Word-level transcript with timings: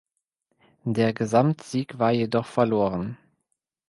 Der 0.83 1.13
Gesamtsieg 1.13 1.99
war 1.99 2.09
jedoch 2.09 2.47
verloren. 2.47 3.19